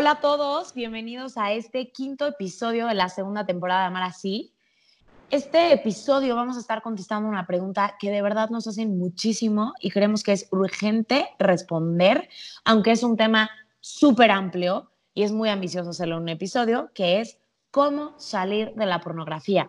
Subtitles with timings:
[0.00, 4.54] Hola a todos, bienvenidos a este quinto episodio de la segunda temporada de Amar Así.
[5.28, 9.90] Este episodio vamos a estar contestando una pregunta que de verdad nos hacen muchísimo y
[9.90, 12.28] creemos que es urgente responder,
[12.64, 17.20] aunque es un tema súper amplio y es muy ambicioso hacerlo en un episodio, que
[17.20, 17.40] es
[17.72, 19.68] cómo salir de la pornografía.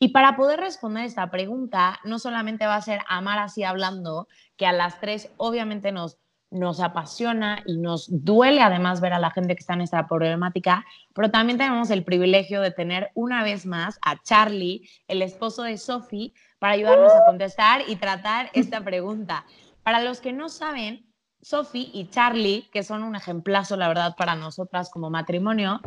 [0.00, 4.26] Y para poder responder esta pregunta, no solamente va a ser Amar Así hablando,
[4.56, 6.18] que a las tres obviamente nos
[6.50, 10.84] nos apasiona y nos duele además ver a la gente que está en esta problemática,
[11.14, 15.78] pero también tenemos el privilegio de tener una vez más a Charlie, el esposo de
[15.78, 19.46] Sophie, para ayudarnos a contestar y tratar esta pregunta.
[19.82, 21.06] Para los que no saben,
[21.40, 25.80] Sophie y Charlie, que son un ejemplazo, la verdad, para nosotras como matrimonio,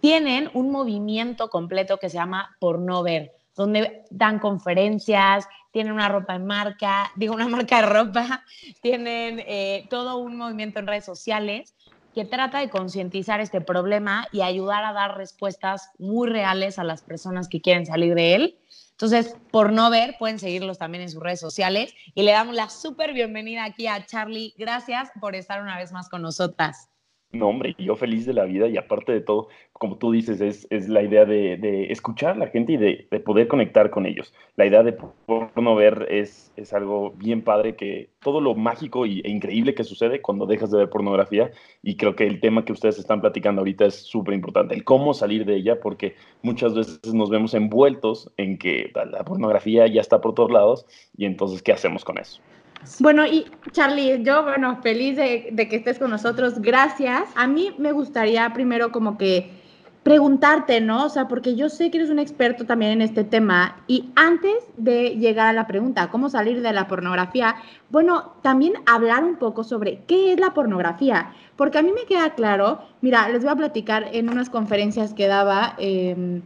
[0.00, 6.08] tienen un movimiento completo que se llama Por No Ver, donde dan conferencias, tienen una
[6.08, 8.44] ropa en marca, digo una marca de ropa,
[8.80, 11.74] tienen eh, todo un movimiento en redes sociales
[12.14, 17.02] que trata de concientizar este problema y ayudar a dar respuestas muy reales a las
[17.02, 18.58] personas que quieren salir de él.
[18.90, 22.68] Entonces, por no ver, pueden seguirlos también en sus redes sociales y le damos la
[22.68, 24.54] súper bienvenida aquí a Charlie.
[24.58, 26.91] Gracias por estar una vez más con nosotras.
[27.32, 30.66] No, hombre, yo feliz de la vida y aparte de todo, como tú dices, es,
[30.68, 34.34] es la idea de, escuchar a la gente y de, poder conectar con ellos.
[34.56, 34.98] La idea de
[35.56, 40.20] no ver es, es algo bien padre, que todo lo mágico e increíble que sucede
[40.20, 41.50] cuando dejas de ver pornografía
[41.82, 45.14] y creo que el tema que ustedes están platicando ahorita es súper importante, el cómo
[45.14, 50.20] salir de ella, porque muchas veces nos vemos envueltos en que la pornografía ya está
[50.20, 50.86] por todos lados
[51.16, 52.42] y entonces, ¿qué hacemos con eso?
[52.98, 57.22] Bueno, y Charlie, yo, bueno, feliz de, que estés con nosotros, gracias.
[57.36, 59.50] A mí me gustaría primero como que
[60.02, 61.04] preguntarte, ¿no?
[61.04, 64.56] O sea, porque yo sé que eres un experto también en este tema y antes
[64.76, 67.54] de llegar a la pregunta, ¿cómo salir de la pornografía?
[67.88, 72.30] Bueno, también hablar un poco sobre qué es la pornografía, porque a mí me queda
[72.34, 76.42] claro, mira, les voy a platicar en unas conferencias que daba, em,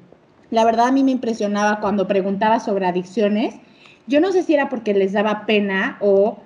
[0.50, 3.58] la verdad a mí me impresionaba cuando preguntaba sobre adicciones
[4.06, 6.38] yo no sé si era porque les daba pena o,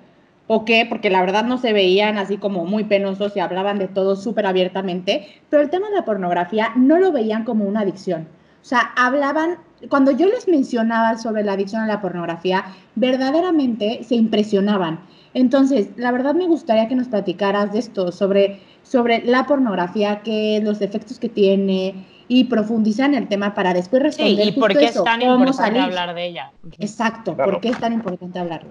[0.47, 3.87] o qué, porque la verdad no se veían así como muy penosos y hablaban de
[3.87, 8.27] todo súper abiertamente, pero el tema de la pornografía no lo veían como una adicción.
[8.61, 9.57] O sea, hablaban,
[9.89, 14.99] cuando yo les mencionaba sobre la adicción a la pornografía, verdaderamente se impresionaban.
[15.33, 20.59] Entonces, la verdad me gustaría que nos platicaras de esto, sobre, sobre la pornografía, que
[20.61, 24.47] los efectos que tiene, y profundizar en el tema para después responder.
[24.47, 26.53] y por qué es tan importante hablar de ella.
[26.79, 28.69] Exacto, ¿por qué es tan importante hablarlo?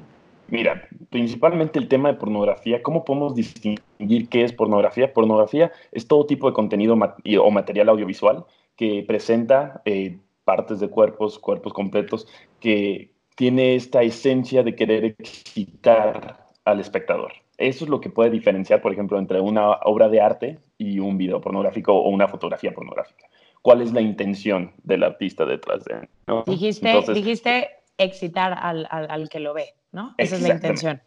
[0.49, 5.13] Mira, principalmente el tema de pornografía, ¿cómo podemos distinguir qué es pornografía?
[5.13, 11.39] Pornografía es todo tipo de contenido o material audiovisual que presenta eh, partes de cuerpos,
[11.39, 12.27] cuerpos completos,
[12.61, 17.33] que tiene esta esencia de querer excitar al espectador.
[17.59, 21.19] Eso es lo que puede diferenciar, por ejemplo, entre una obra de arte y un
[21.19, 23.27] video pornográfico o una fotografía pornográfica
[23.63, 26.09] cuál es la intención del artista detrás de él.
[26.47, 30.15] Dijiste, dijiste excitar al, al, que lo ve, ¿no?
[30.17, 31.01] Esa es la intención.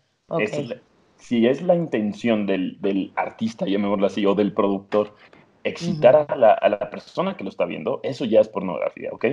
[1.17, 5.15] si es la intención del, del artista, llamémoslo así, o del productor,
[5.63, 9.25] excitar a, la, a, la, persona que lo está viendo, eso ya es pornografía, ¿ok?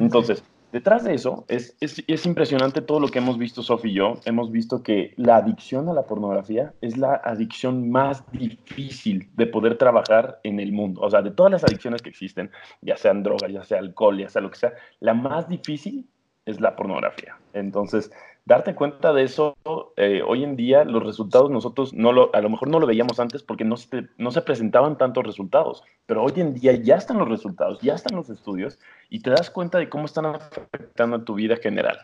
[0.00, 4.20] Entonces, Detrás de eso, es, es, impresionante todo lo que hemos visto, Sofi y yo.
[4.26, 9.78] Hemos visto que la adicción a la pornografía es la adicción más difícil de poder
[9.78, 11.00] trabajar en el mundo.
[11.00, 12.50] O sea, de todas las adicciones que existen,
[12.82, 16.06] ya sean drogas, ya sea alcohol, ya sea lo que sea, la más difícil
[16.44, 17.38] es la pornografía.
[17.54, 18.10] Entonces,
[18.48, 19.58] darte cuenta de eso,
[19.98, 23.20] eh, hoy en día los resultados nosotros no lo, a lo mejor no lo veíamos
[23.20, 27.18] antes porque no se, no se presentaban tantos resultados, pero hoy en día ya están
[27.18, 28.78] los resultados, ya están los estudios
[29.10, 31.98] y te das cuenta de cómo están afectando a tu vida general.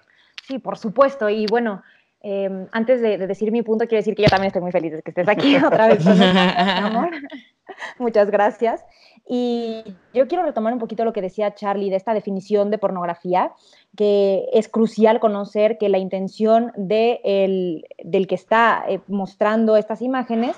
[0.47, 1.31] Sí, por supuesto.
[1.31, 1.83] Y bueno,
[2.21, 5.03] em, antes de, decir mi punto, quiero decir que yo también estoy muy feliz de
[5.03, 7.09] que estés aquí otra vez con amor.
[7.99, 8.85] Muchas gracias.
[9.27, 9.83] Y
[10.13, 13.53] yo quiero retomar un poquito lo que decía Charlie de esta definición de pornografía,
[13.97, 20.57] que es crucial conocer que la intención de del que está eh, mostrando estas imágenes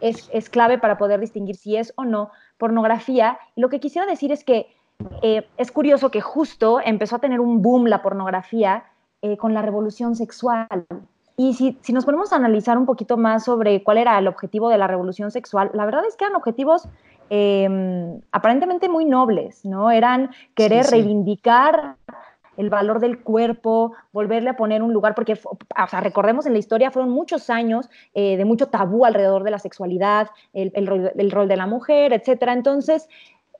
[0.00, 3.38] es, es, clave para poder distinguir si es o no pornografía.
[3.56, 4.68] lo que quisiera decir es que
[5.22, 8.84] eh, es curioso que justo empezó a tener un boom la pornografía
[9.22, 10.86] eh, con la revolución sexual.
[11.36, 14.70] Y si, si, nos ponemos a analizar un poquito más sobre cuál era el objetivo
[14.70, 16.88] de la revolución sexual, la verdad es que eran objetivos
[17.30, 19.90] eh, aparentemente muy nobles, ¿no?
[19.90, 20.94] Eran querer sí, sí.
[20.96, 21.96] reivindicar
[22.56, 26.58] el valor del cuerpo, volverle a poner un lugar, porque, o sea, recordemos en la
[26.58, 31.12] historia, fueron muchos años eh, de mucho tabú alrededor de la sexualidad, el, el, rol,
[31.14, 32.52] el rol, de la mujer, etcétera.
[32.52, 33.08] Entonces,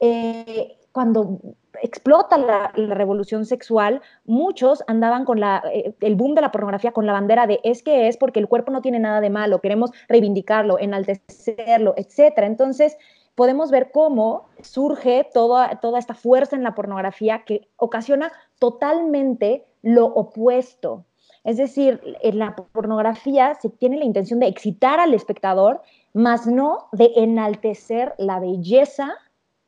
[0.00, 1.38] eh, cuando
[1.82, 6.92] explota la, la, revolución sexual, muchos andaban con la, eh, el boom de la pornografía
[6.92, 9.60] con la bandera de es que es porque el cuerpo no tiene nada de malo,
[9.60, 12.46] queremos reivindicarlo, enaltecerlo, etcétera.
[12.46, 12.96] Entonces,
[13.36, 21.04] podemos ver cómo surge toda, esta fuerza en la pornografía que ocasiona totalmente lo opuesto.
[21.44, 26.88] Es decir, en la pornografía se tiene la intención de excitar al espectador, más no
[26.90, 29.14] de enaltecer la belleza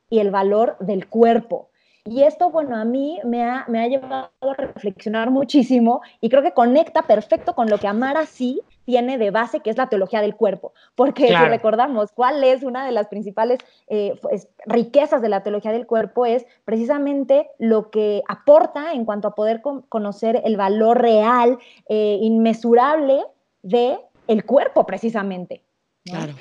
[0.09, 1.68] y el valor del cuerpo.
[2.05, 6.41] Y esto, bueno, a mí me ha, me ha llevado a reflexionar muchísimo y creo
[6.41, 10.21] que conecta perfecto con lo que Amar así tiene de base, que es la teología
[10.21, 10.73] del cuerpo.
[10.95, 11.45] Porque claro.
[11.45, 15.85] si recordamos cuál es una de las principales eh, pues, riquezas de la teología del
[15.85, 21.59] cuerpo, es precisamente lo que aporta en cuanto a poder con conocer el valor real,
[21.87, 23.23] eh, inmesurable
[23.61, 25.61] de el cuerpo, precisamente.
[26.05, 26.13] ¿no?
[26.13, 26.33] Claro.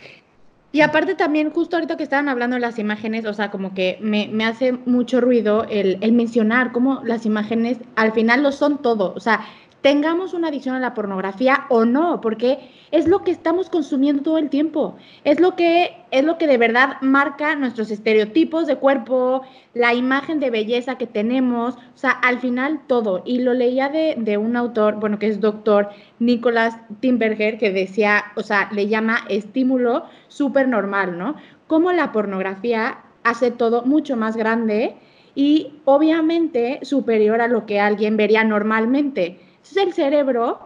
[0.71, 3.99] Y aparte también, justo ahorita que estaban hablando de las imágenes, o sea, como que
[4.03, 8.79] me, me hace mucho ruido el, el, mencionar cómo las imágenes al final lo son
[8.83, 9.15] todo.
[9.15, 9.47] O sea,
[9.83, 14.39] tengamos una adicción a la pornografía o no, porque es lo que estamos consumiendo todo
[14.39, 14.97] el tiempo.
[15.25, 19.43] Es lo que es lo que de verdad marca nuestros estereotipos de cuerpo,
[19.75, 23.23] la imagen de belleza que tenemos, o sea, al final todo.
[23.27, 28.25] Y lo leía de, de un autor, bueno, que es doctor Nicolás Timberger, que decía,
[28.37, 31.37] o sea, le llama estímulo súper normal, ¿no?
[31.67, 34.97] Como la pornografía hace todo mucho más grande
[35.35, 39.39] y obviamente superior a lo que alguien vería normalmente.
[39.69, 40.61] Entonces el cerebro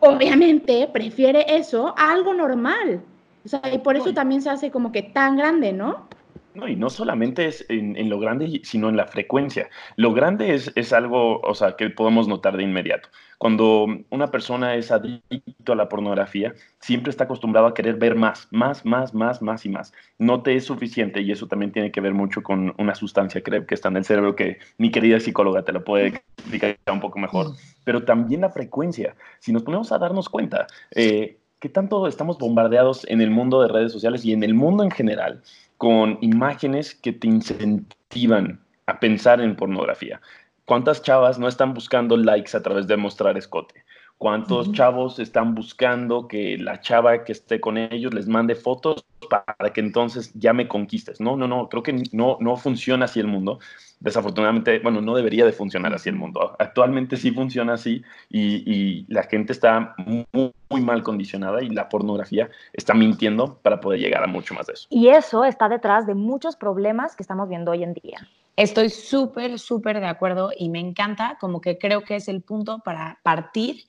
[0.00, 3.02] obviamente prefiere eso a algo normal.
[3.44, 6.08] O sea, y por eso también se hace como que tan grande, ¿no?
[6.54, 9.68] No, y no solamente es en, en, lo grande, sino en la frecuencia.
[9.96, 13.08] Lo grande es, es algo, o sea, que podemos notar de inmediato.
[13.38, 18.48] Cuando una persona es adicto a la pornografía, siempre está acostumbrado a querer ver más,
[18.50, 19.92] más, más, más, más y más.
[20.18, 23.64] No te es suficiente y eso también tiene que ver mucho con una sustancia que,
[23.64, 27.20] que está en el cerebro que mi querida psicóloga te lo puede explicar un poco
[27.20, 27.54] mejor.
[27.84, 29.14] Pero también la frecuencia.
[29.38, 33.68] Si nos ponemos a darnos cuenta, eh, ¿qué tanto estamos bombardeados en el mundo de
[33.68, 35.42] redes sociales y en el mundo en general
[35.76, 40.20] con imágenes que te incentivan a pensar en pornografía?
[40.68, 43.84] ¿Cuántas chavas no están buscando likes a través de mostrar escote?
[44.18, 44.74] ¿Cuántos uh -huh.
[44.74, 49.80] chavos están buscando que la chava que esté con ellos les mande fotos para que
[49.80, 51.22] entonces ya me conquistes?
[51.22, 53.60] No, no, no, creo que no, no funciona así el mundo.
[54.00, 56.54] Desafortunadamente, bueno, no debería de funcionar así el mundo.
[56.58, 61.88] Actualmente sí funciona así y, y la gente está muy, muy, mal condicionada y la
[61.88, 64.86] pornografía está mintiendo para poder llegar a mucho más de eso.
[64.90, 68.28] Y eso está detrás de muchos problemas que estamos viendo hoy en día.
[68.58, 72.80] Estoy súper, súper de acuerdo y me encanta, como que creo que es el punto
[72.80, 73.84] para partir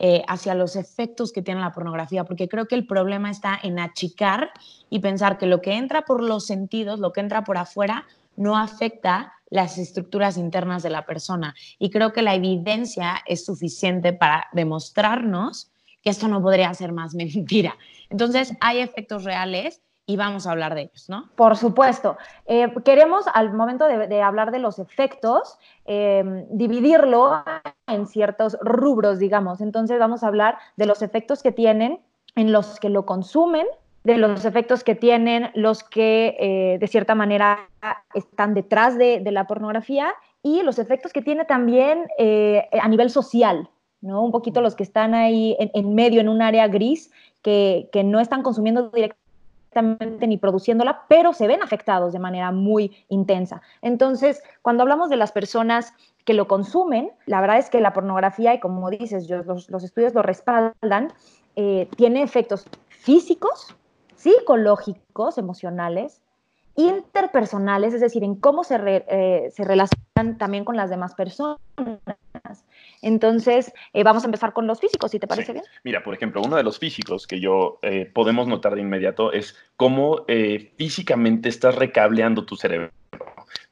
[0.00, 3.78] eh, hacia los efectos que tiene la pornografía, porque creo que el problema está en
[3.78, 4.50] achicar
[4.90, 8.04] y pensar que lo que entra por los sentidos, lo que entra por afuera,
[8.34, 11.54] no afecta las estructuras internas de la persona.
[11.78, 15.70] Y creo que la evidencia es suficiente para demostrarnos
[16.02, 17.78] que esto no podría ser más mentira.
[18.10, 21.30] Entonces, hay efectos reales y vamos a hablar de ellos, ¿no?
[21.36, 22.16] Por supuesto.
[22.46, 27.44] Eh, queremos, al momento de, hablar de los efectos, eh, dividirlo
[27.86, 29.60] en ciertos rubros, digamos.
[29.60, 32.00] Entonces vamos a hablar de los efectos que tienen
[32.34, 33.66] en los que lo consumen,
[34.02, 37.68] de los efectos que tienen los que eh, de cierta manera
[38.14, 44.24] están detrás de, la pornografía y los efectos que tiene también a nivel social, ¿no?
[44.24, 48.42] Un poquito los que están ahí en, medio, en un área gris, que no están
[48.42, 49.22] consumiendo directamente
[49.74, 53.62] ni produciéndola, pero se ven afectados de manera muy intensa.
[53.80, 58.54] Entonces, cuando hablamos de las personas que lo consumen, la verdad es que la pornografía,
[58.54, 61.12] y como dices, yo, los, los, estudios lo respaldan,
[61.56, 63.74] eh, tiene efectos físicos,
[64.14, 66.22] psicológicos, emocionales,
[66.76, 71.58] interpersonales, es decir, en cómo se, eh, se relacionan también con las demás personas.
[73.02, 75.52] Entonces, eh, vamos a empezar con los físicos, si te parece sí.
[75.54, 75.64] bien.
[75.84, 79.56] Mira, por ejemplo, uno de los físicos que yo eh, podemos notar de inmediato es
[79.76, 82.90] cómo eh, físicamente estás recableando tu cerebro.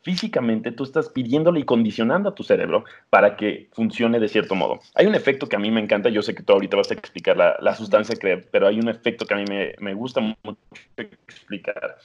[0.03, 4.81] Físicamente tú estás pidiéndole y condicionando a tu cerebro para que funcione de cierto modo.
[4.95, 6.95] Hay un efecto que a mí me encanta, yo sé que tú ahorita vas a
[6.95, 10.21] explicar la, la sustancia CREP, pero hay un efecto que a mí me, me gusta
[10.21, 10.59] mucho
[10.97, 11.99] explicar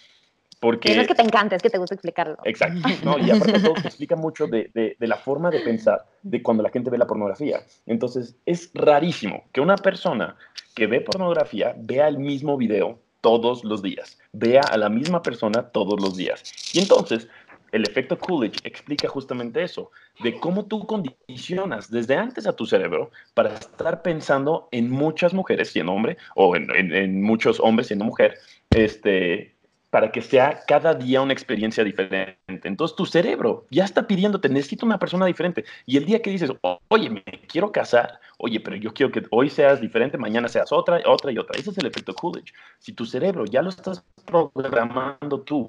[0.66, 2.38] Porque, no es que te encante, es que te gusta explicarlo.
[2.44, 2.80] Exacto.
[3.04, 3.20] ¿no?
[3.20, 6.42] Y aparte de todo, te explica mucho de, de- de la forma de pensar de
[6.42, 7.60] cuando la gente ve la pornografía.
[7.86, 10.36] Entonces, es rarísimo que una persona
[10.74, 15.70] que ve pornografía vea el mismo video todos los días, vea a la misma persona
[15.70, 16.42] todos los días.
[16.74, 17.28] Y entonces,
[17.72, 19.92] el efecto Coolidge explica justamente eso,
[20.24, 25.70] de cómo tú condicionas desde antes a tu cerebro para estar pensando en muchas mujeres
[25.72, 28.36] siendo hombre, o en, en- en muchos hombres siendo mujer,
[28.72, 29.55] este,
[29.96, 32.38] para que sea cada día una experiencia diferente.
[32.68, 35.64] Entonces tu cerebro ya está pidiéndote, necesito una persona diferente.
[35.86, 39.24] Y el día que dices, "O- oye, me quiero casar, oye, pero yo quiero que
[39.32, 41.58] hoy seas diferente, mañana seas otra, otra y otra.
[41.58, 42.52] Ese es el efecto Coolidge.
[42.78, 45.66] Si tu cerebro ya lo estás programando tú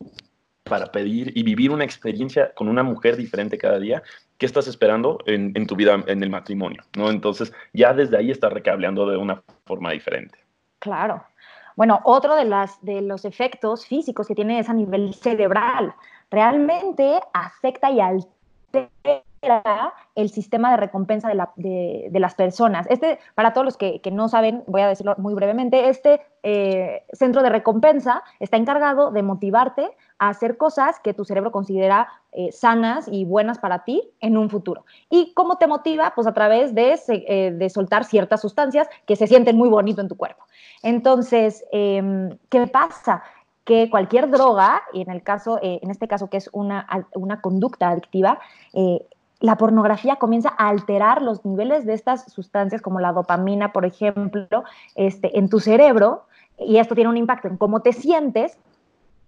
[0.65, 4.03] para pedir y vivir una experiencia con una mujer diferente cada día,
[4.39, 6.83] ¿qué estás esperando en, en tu vida en el matrimonio?
[6.97, 7.11] ¿no?
[7.11, 10.37] Entonces ya desde ahí estás recableando de una forma diferente.
[10.81, 11.25] Claro.
[11.77, 15.95] Bueno, otro de, las, de los efectos físicos que tiene es a nivel cerebral.
[16.31, 18.36] Realmente afecta y altera
[20.15, 22.87] el sistema de recompensa de, la- de- de las personas.
[22.91, 27.43] Este, para todos los que, no saben, voy a decirlo muy brevemente, este eh, centro
[27.43, 33.09] de recompensa está encargado de motivarte a hacer cosas que tu cerebro considera eh, sanas
[33.11, 34.85] y buenas para ti en un futuro.
[35.11, 36.13] ¿Y cómo te motiva?
[36.15, 40.09] Pues a través de, eh, de soltar ciertas sustancias que se sienten muy bonito en
[40.09, 40.45] tu cuerpo.
[40.83, 43.23] Entonces, em, ¿qué pasa?
[43.67, 47.43] Que cualquier droga, y en, el caso, eh, en este caso que es una, una
[47.43, 48.39] conducta adictiva,
[48.73, 49.05] eh,
[49.41, 54.65] la pornografía comienza a alterar los niveles de estas sustancias, como la dopamina, por ejemplo,
[54.95, 56.25] este, en tu cerebro,
[56.59, 58.59] y esto tiene un impacto en cómo te sientes,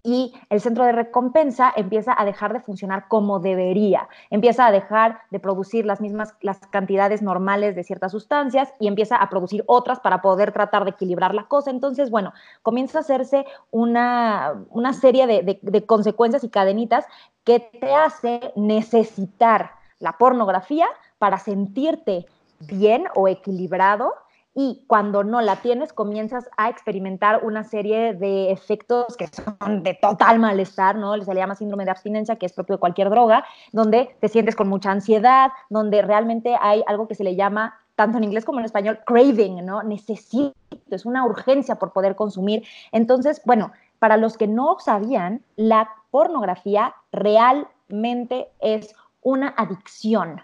[0.03, 5.19] y el centro de recompensa empieza a dejar de funcionar como debería, empieza a dejar
[5.29, 9.99] de producir las mismas las cantidades normales de ciertas sustancias y empieza a producir otras
[9.99, 11.69] para poder tratar de equilibrar la cosa.
[11.71, 17.05] Entonces, bueno, comienza a hacerse una, una serie de, de- de consecuencias y cadenitas
[17.43, 20.87] que te hace necesitar la pornografía
[21.17, 22.25] para sentirte
[22.61, 24.13] bien o equilibrado
[24.61, 29.93] y cuando no la tienes comienzas a experimentar una serie de efectos que son de
[29.93, 31.17] total malestar, ¿no?
[31.21, 34.57] Se le llama síndrome de abstinencia, que es propio de cualquier droga, donde te sientes
[34.57, 38.59] con mucha ansiedad, donde realmente hay algo que se le llama tanto en inglés como
[38.59, 39.81] en español, craving, ¿no?
[39.81, 40.53] Necesito,
[40.89, 42.65] es una urgencia por poder consumir.
[42.91, 50.41] Entonces, bueno, para los que no sabían, la pornografía realmente es una adicción.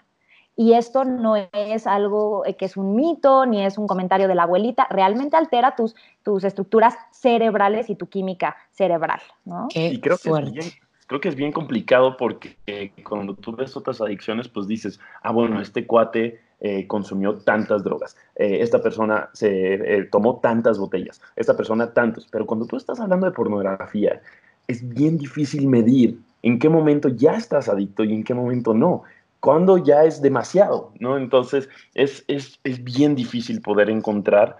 [0.56, 4.34] Y esto no es algo eh, que es un mito, ni es un comentario de
[4.34, 9.68] la abuelita, realmente altera tus, tus estructuras cerebrales y tu química cerebral, ¿no?
[9.70, 10.66] Qué y creo que, es bien,
[11.06, 15.32] creo que es bien complicado porque eh, cuando tú ves otras adicciones, pues dices, ah,
[15.32, 21.20] bueno, este cuate eh, consumió tantas drogas, eh, esta persona se eh, tomó tantas botellas,
[21.36, 24.22] esta persona tantos, pero cuando tú estás hablando de pornografía,
[24.66, 29.02] es bien difícil medir en qué momento ya estás adicto y en qué momento no.
[29.46, 31.16] Cuando ya es demasiado, ¿no?
[31.16, 34.56] Entonces es, es, es bien difícil poder encontrar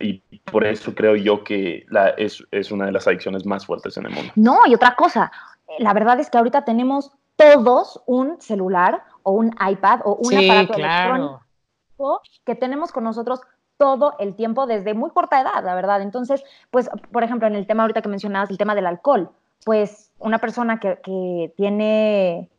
[0.00, 3.96] y por eso creo yo que la, es, es una de las adicciones más fuertes
[3.96, 4.32] en el mundo.
[4.34, 5.30] No, y otra cosa,
[5.78, 10.50] la verdad es que ahorita tenemos todos un celular o un iPad o un Sí,
[10.50, 11.14] aparato claro.
[11.14, 13.40] electrónico que tenemos con nosotros
[13.76, 16.02] todo el tiempo desde muy corta edad, la verdad.
[16.02, 19.30] Entonces, pues, por ejemplo, en el tema ahorita que mencionabas, el tema del alcohol,
[19.64, 22.50] pues una persona que, que tiene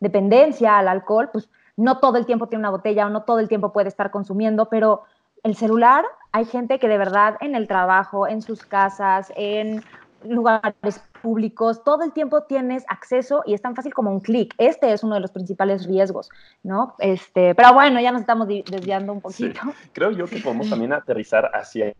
[0.00, 3.48] dependencia al alcohol, pues no todo el tiempo tiene una botella o no todo el
[3.48, 5.04] tiempo puede estar consumiendo, pero
[5.42, 9.82] el celular, hay gente que de verdad en el trabajo, en sus casas, en
[10.22, 14.54] lugares públicos, todo el tiempo tienes acceso y es tan fácil como un clic.
[14.58, 16.28] Este es uno de los principales riesgos,
[16.62, 16.94] ¿no?
[16.98, 19.48] Este, pero bueno, ya nos estamos desviando un Sí.
[19.48, 19.60] poquito.
[19.92, 21.94] Creo yo que podemos también aterrizar hacia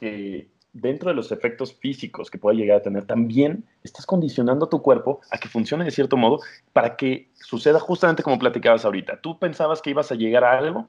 [0.00, 4.68] que dentro de los efectos físicos que pueda llegar a tener, también estás condicionando a
[4.68, 6.40] tu cuerpo a que funcione de cierto modo
[6.72, 9.20] para que suceda justamente como platicabas ahorita.
[9.20, 10.88] Tú pensabas que ibas a llegar a algo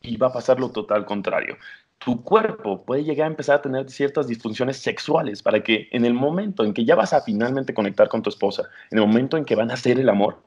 [0.00, 1.56] y va a pasar lo total contrario.
[1.98, 6.12] Tu cuerpo puede llegar a empezar a tener ciertas disfunciones sexuales para que en el
[6.12, 9.44] momento en que ya vas a finalmente conectar con tu esposa, en el momento en
[9.44, 10.42] que van a hacer el amor,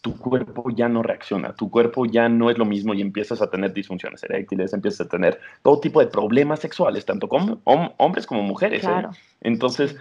[0.00, 3.50] tu cuerpo ya no reacciona, tu cuerpo ya no es lo mismo y empiezas a
[3.50, 8.26] tener disfunciones eréctiles, empiezas a tener todo tipo de problemas sexuales, tanto con hom- hombres
[8.26, 8.82] como mujeres.
[8.82, 8.86] ¿eh?
[8.86, 9.10] Claro.
[9.42, 9.96] Entonces,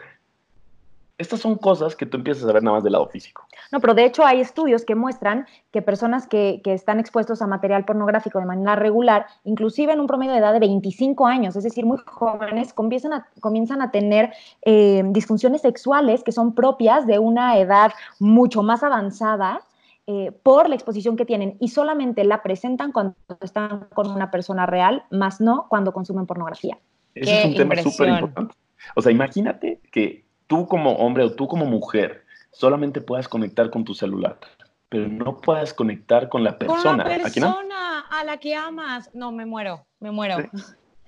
[1.17, 3.45] estas son cosas que tú empiezas a ver nada más del lado físico.
[3.73, 7.47] No, pero de hecho hay estudios que muestran que personas que, que están expuestos a
[7.47, 11.65] material pornográfico de manera regular, inclusive en un promedio de edad de 25 años, es
[11.65, 17.19] decir, muy jóvenes, comienzan a, comienzan a tener eh, disfunciones sexuales que son propias de
[17.19, 19.59] una edad mucho más avanzada
[20.11, 24.65] eh, por la exposición que tienen y solamente la presentan cuando están con una persona
[24.65, 26.79] real, más no cuando consumen pornografía.
[27.13, 28.55] Ese Qué es un tema súper importante.
[28.95, 33.83] O sea, imagínate que tú como hombre o tú como mujer solamente puedas conectar con
[33.83, 34.39] tu celular,
[34.89, 37.03] pero no puedas conectar con la persona.
[37.03, 37.53] Con la ¿A quién no?
[37.53, 39.11] persona a la que amas.
[39.13, 40.37] No, me muero, me muero.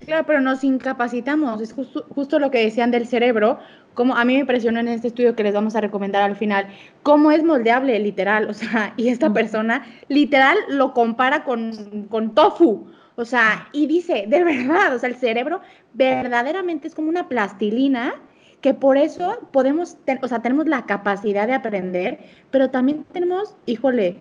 [0.04, 1.60] Claro, pero nos incapacitamos.
[1.60, 3.58] Es justo, justo lo que decían del cerebro.
[3.94, 6.66] Como a mí me impresionó en este estudio que les vamos a recomendar al final,
[7.02, 8.48] cómo es moldeable, literal.
[8.50, 12.90] O sea, y esta persona literal lo compara con, con tofu.
[13.14, 15.60] O sea, y dice, de verdad, o sea, el cerebro
[15.92, 18.14] verdaderamente es como una plastilina
[18.62, 23.56] que por eso podemos, ten- o sea, tenemos la capacidad de aprender, pero también tenemos,
[23.66, 24.20] híjole,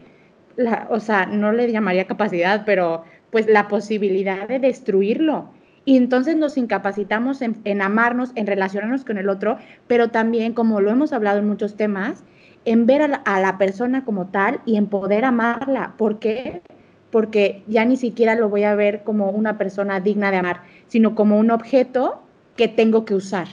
[0.58, 5.54] la, o sea, no le llamaría capacidad, pero pues la posibilidad de destruirlo.
[5.84, 9.58] Y entonces nos incapacitamos en, en amarnos, en relacionarnos con el otro,
[9.88, 12.24] pero también, como lo hemos hablado en muchos temas,
[12.66, 15.96] en ver a la, a la persona como tal y en poder amarla.
[15.98, 16.62] ¿Por qué?
[17.10, 21.16] Porque ya ni siquiera lo voy a ver como una persona digna de amar, sino
[21.16, 22.22] como un objeto
[22.56, 23.48] que tengo que usar.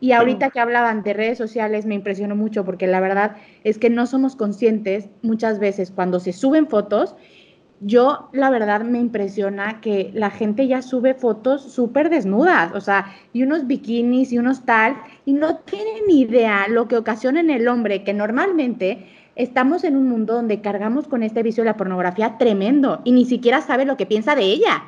[0.00, 3.90] Y ahorita que hablaban de redes sociales me impresionó mucho porque la verdad es que
[3.90, 7.14] no somos conscientes muchas veces cuando se suben fotos.
[7.80, 13.06] Yo la verdad me impresiona que la gente ya sube fotos súper desnudas, o sea,
[13.32, 17.48] y unos bikinis y unos tal, y no tienen ni idea lo que ocasiona en
[17.48, 21.76] el hombre, que normalmente estamos en un mundo donde cargamos con este vicio de la
[21.78, 24.84] pornografía tremendo y ni siquiera sabe lo que piensa de ella.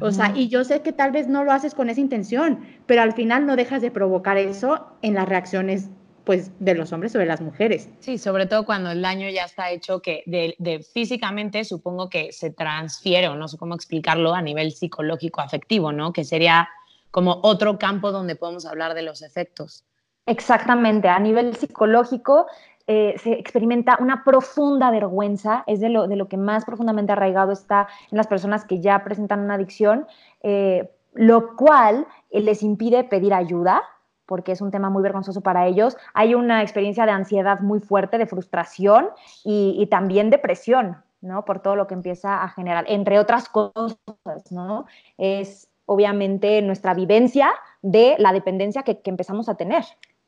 [0.00, 3.02] O sea, y yo sé que tal vez no lo haces con esa intención, pero
[3.02, 5.90] al final no dejas de provocar eso en las reacciones
[6.24, 7.88] pues de los hombres sobre las mujeres.
[8.00, 12.32] Sí, sobre todo cuando el daño ya está hecho, que de, de físicamente supongo que
[12.32, 16.12] se transfiere, o no sé cómo explicarlo, a nivel psicológico, afectivo, ¿no?
[16.12, 16.68] Que sería
[17.10, 19.84] como otro campo donde podemos hablar de los efectos.
[20.26, 22.46] Exactamente, a nivel psicológico
[22.86, 27.52] eh, se experimenta una profunda vergüenza, es de lo, de lo que más profundamente arraigado
[27.52, 30.06] está en las personas que ya presentan una adicción,
[30.42, 33.82] eh, lo cual les impide pedir ayuda,
[34.26, 35.96] porque es un tema muy vergonzoso para ellos.
[36.14, 39.08] Hay una experiencia de ansiedad muy fuerte, de frustración
[39.44, 41.44] y, también depresión, ¿no?
[41.44, 43.98] Por todo lo que empieza a generar, entre otras cosas,
[44.50, 44.86] ¿no?
[45.18, 47.52] Es obviamente nuestra vivencia
[47.82, 49.84] de la dependencia que, que empezamos a tener.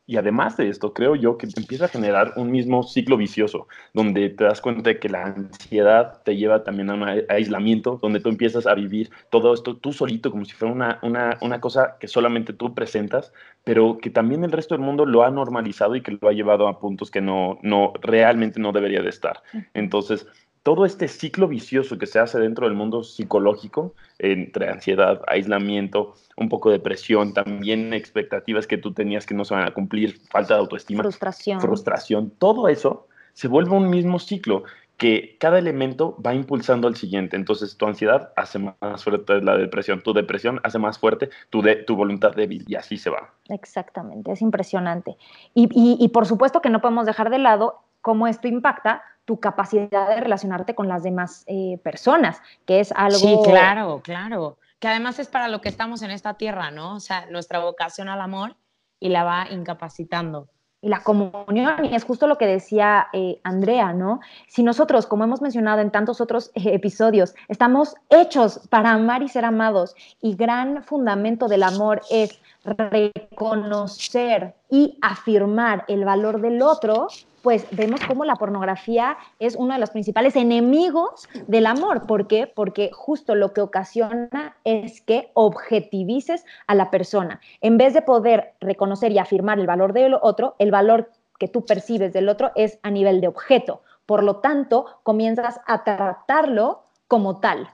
[0.07, 4.31] Y además de esto, creo yo que empieza a generar un mismo ciclo vicioso, donde
[4.31, 8.29] te das cuenta de que la ansiedad te lleva también a un aislamiento, donde tú
[8.29, 12.07] empiezas a vivir todo esto tú solito, como si fuera una, una, una cosa que
[12.07, 13.33] solamente tú presentas,
[13.65, 16.69] pero que también el resto del mundo lo ha normalizado y que lo ha llevado
[16.69, 19.43] a puntos que no, no realmente no debería de estar.
[19.75, 20.27] Entonces,
[20.67, 26.49] todo este ciclo vicioso que se hace dentro del mundo psicológico, entre ansiedad, aislamiento, un
[26.49, 30.55] poco de presión, también expectativas que tú tenías que no se van a cumplir, falta
[30.55, 34.65] de autoestima, frustración, frustración todo eso se vuelve un mismo ciclo
[34.97, 37.37] que cada elemento va impulsando al siguiente.
[37.37, 41.77] Entonces tu ansiedad hace más fuerte la depresión, tu depresión hace más fuerte tu, de,
[41.77, 43.33] tu voluntad débil y así se va.
[43.51, 45.17] Exactamente, es impresionante.
[45.55, 49.39] Y, y, y por supuesto que no podemos dejar de lado cómo esto impacta tu
[49.41, 53.19] capacidad de relacionarte con las demás eh, personas, que es algo...
[53.19, 54.57] Sí, claro, claro.
[54.79, 56.95] Que además es para lo que estamos en esta tierra, ¿no?
[56.95, 58.57] O sea, nuestra vocación al amor
[59.01, 60.49] y la va incapacitando.
[60.81, 64.21] Y la comunión, y es justo lo que decía eh, Andrea, ¿no?
[64.47, 69.29] Si nosotros, como hemos mencionado en tantos otros eh, episodios, estamos hechos para amar y
[69.29, 77.09] ser amados, y gran fundamento del amor es reconocer y afirmar el valor del otro,
[77.47, 82.09] pues vemos cómo la pornografía es uno de los principales enemigos del amor.
[82.09, 82.49] ¿Por qué?
[82.49, 87.41] Porque justo lo que ocasiona es que objetivices a la persona.
[87.61, 91.65] En vez de poder reconocer y afirmar el valor del otro, el valor que tú
[91.65, 93.81] percibes del otro es a nivel de objeto.
[94.07, 97.69] Por lo tanto, comienzas a tratarlo como tal.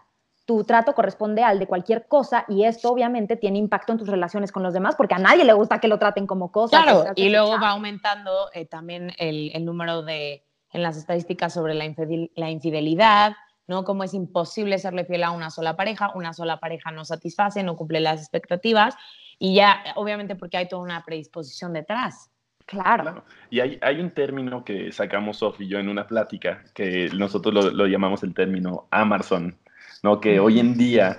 [0.44, 4.50] Tu trato corresponde al de cualquier cosa y esto obviamente tiene impacto en tus relaciones
[4.50, 6.82] con los demás porque a nadie le gusta que lo traten como cosa.
[6.82, 11.74] Claro, y luego va aumentando eh, también el, el, número de, en las estadísticas sobre
[11.74, 13.34] la, infidel, la infidelidad,
[13.66, 13.84] ¿no?
[13.84, 17.76] Como es imposible serle fiel a una sola pareja, una sola pareja no satisface, no
[17.76, 18.96] cumple las expectativas
[19.38, 22.30] y ya, obviamente porque hay toda una predisposición detrás.
[22.64, 23.02] Claro.
[23.02, 23.24] claro.
[23.50, 27.52] Y hay, hay, un término que sacamos Sofi y yo en una plática que nosotros
[27.52, 29.58] lo, lo llamamos el término Amazon.
[30.02, 30.20] ¿No?
[30.20, 31.18] Que hoy en día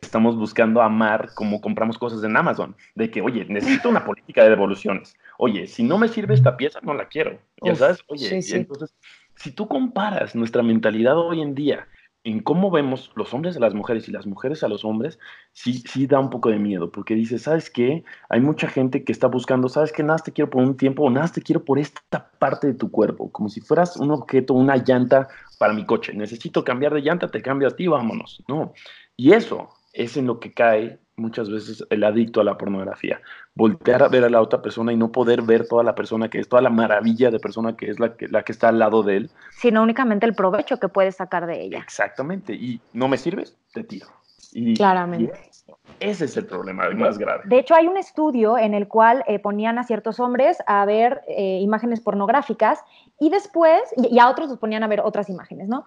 [0.00, 4.50] estamos buscando amar como compramos cosas en Amazon, de que, oye, necesito una política de
[4.50, 5.14] devoluciones.
[5.38, 7.38] Oye, si no me sirve esta pieza, no la quiero.
[7.62, 8.56] Ya Uf, sabes, oye, sí, sí.
[8.56, 8.94] entonces,
[9.36, 11.86] si tú comparas nuestra mentalidad hoy en día
[12.22, 15.18] en cómo vemos los hombres a las mujeres y las mujeres a los hombres,
[15.52, 18.04] sí, sí da un poco de miedo, porque dices, ¿sabes qué?
[18.28, 20.02] Hay mucha gente que está buscando, ¿sabes qué?
[20.02, 22.90] Nada te quiero por un tiempo o nada te quiero por esta parte de tu
[22.90, 25.28] cuerpo, como si fueras un objeto, una llanta
[25.60, 26.14] para mi coche.
[26.14, 28.42] Necesito cambiar de llanta, te cambio a ti, vámonos.
[28.48, 28.72] No.
[29.14, 33.20] Y eso es en lo que cae muchas veces el adicto a la pornografía.
[33.54, 36.38] Voltear a ver a la otra persona y no poder ver toda la persona que
[36.38, 39.02] es, toda la maravilla de persona que es la que, la que está al lado
[39.02, 39.30] de él.
[39.50, 41.78] Sino únicamente el provecho que puedes sacar de ella.
[41.78, 42.54] Exactamente.
[42.54, 44.06] Y no me sirves, te tiro.
[44.52, 45.49] Y, Claramente.
[46.00, 47.42] Ese es el problema más grave.
[47.44, 51.22] De hecho, hay un estudio en el cual eh, ponían a ciertos hombres a ver
[51.28, 52.80] eh, imágenes pornográficas
[53.18, 55.84] y después, y, a otros los ponían a ver otras imágenes, ¿no?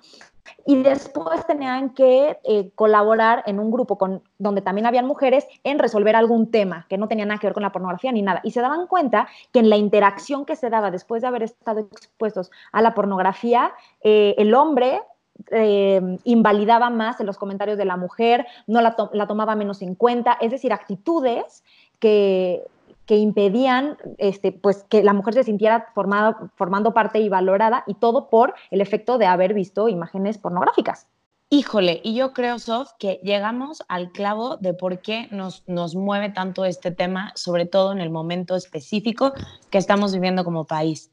[0.65, 5.79] Y después tenían que eh, colaborar en un grupo con, donde también habían mujeres en
[5.79, 8.41] resolver algún tema que no tenía nada que ver con la pornografía ni nada.
[8.43, 11.79] Y se daban cuenta que en la interacción que se daba después de haber estado
[11.79, 15.01] expuestos a la pornografía, el hombre
[15.51, 19.81] eh, invalidaba más en los comentarios de la mujer, no la, to la, tomaba menos
[19.81, 21.63] en cuenta, es decir, actitudes
[21.99, 22.63] que,
[23.05, 27.95] que impedían este, pues, que la mujer se sintiera formada, formando parte y valorada, y
[27.95, 31.07] todo por el efecto de haber visto imágenes pornográficas.
[31.49, 36.29] Híjole, y yo creo, Sof, que llegamos al clavo de por qué nos, nos mueve
[36.29, 39.33] tanto este tema, sobre todo en el momento específico
[39.69, 41.11] que estamos viviendo como país.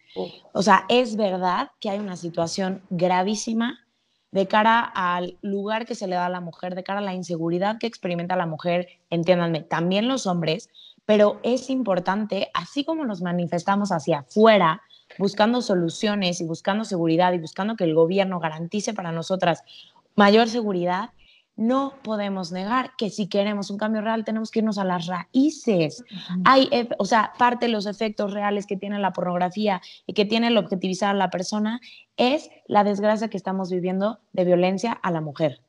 [0.53, 3.81] O sea, es verdad que hay una situación gravísima
[4.33, 7.15] de cara al lugar que se le da a la mujer, de cara a la
[7.15, 10.71] inseguridad que experimenta la mujer, entiéndanme, también los hombres,
[11.05, 14.83] pero es importante, así como nos manifestamos hacia afuera,
[15.19, 19.65] buscando soluciones y buscando seguridad y buscando que el gobierno garantice para nosotras
[20.15, 21.11] mayor seguridad,
[21.61, 26.03] no podemos negar que si queremos un cambio real tenemos que irnos a las raíces.
[26.47, 30.49] Hay, o sea, parte de los efectos reales que tiene la pornografía y que tiene
[30.49, 31.81] el objetivizar a la persona
[32.17, 35.61] es la desgracia que estamos viviendo de violencia a la mujer.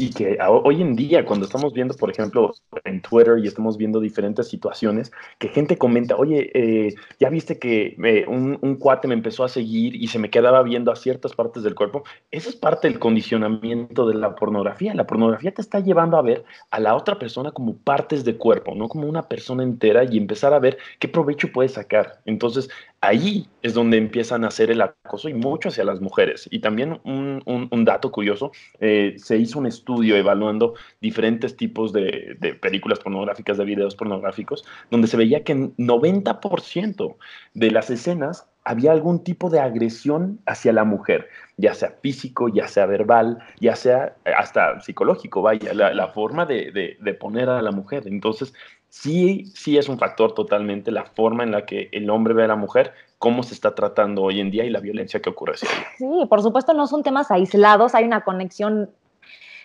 [0.00, 4.00] Y que hoy en día, cuando estamos viendo, por ejemplo, en Twitter y estamos viendo
[4.00, 9.44] diferentes situaciones, que gente comenta, oye, eh, ya viste que eh, un, cuate me empezó
[9.44, 12.02] a seguir y se me quedaba viendo a ciertas partes del cuerpo.
[12.30, 14.94] Eso es parte del condicionamiento de la pornografía.
[14.94, 18.74] La pornografía te está llevando a ver a la otra persona como partes de cuerpo,
[18.74, 22.22] no como una persona entera y empezar a ver qué provecho puedes sacar.
[22.24, 26.48] Entonces, ahí es donde empiezan a hacer el acoso y mucho hacia las mujeres.
[26.50, 32.98] Y también un, dato curioso, eh, se hizo un estudio evaluando diferentes tipos de, películas
[32.98, 37.16] pornográficas, de videos pornográficos, donde se veía que en 90%
[37.54, 42.68] de las escenas había algún tipo de agresión hacia la mujer, ya sea físico, ya
[42.68, 48.02] sea verbal, ya sea hasta psicológico, vaya, la, forma de poner a la mujer.
[48.06, 48.52] Entonces,
[48.90, 52.48] sí, sí es un factor totalmente la forma en la que el hombre ve a
[52.48, 55.56] la mujer, cómo se está tratando hoy en día y la violencia que ocurre.
[55.56, 58.90] Sí, por supuesto no son temas aislados, hay una conexión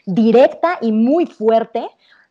[0.06, 1.88] directa y muy fuerte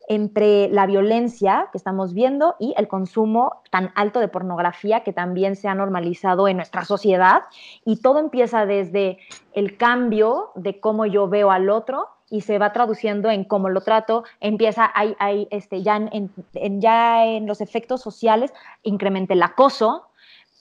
[0.06, 5.56] entre la violencia que estamos viendo y el consumo tan alto de pornografía que también
[5.56, 7.42] se ha normalizado en nuestra sociedad.
[7.84, 9.18] Y todo empieza desde
[9.54, 13.80] el cambio de cómo yo veo al otro y se va traduciendo en cómo lo
[13.82, 19.42] trato, empieza hay, hay, este, ya, en, en, ya en los efectos sociales, incrementa el
[19.42, 20.08] acoso,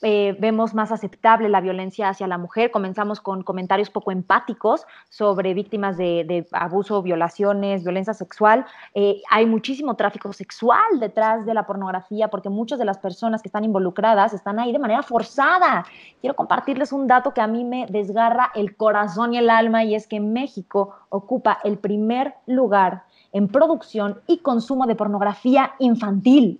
[0.04, 5.54] eh, vemos más aceptable la violencia hacia la mujer, comenzamos con comentarios poco empáticos sobre
[5.54, 8.66] víctimas de, de abuso, violaciones, violencia sexual.
[8.94, 13.48] Eh, hay muchísimo tráfico sexual detrás de la pornografía porque muchas de las personas que
[13.48, 15.86] están involucradas están ahí de manera forzada.
[16.20, 19.96] Quiero compartirles un dato que a mí me desgarra el corazón y el alma y
[19.96, 26.60] es que México ocupa el primer lugar en producción y consumo de pornografía infantil.